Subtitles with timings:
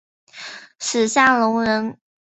[0.79, 1.99] 史夏隆人。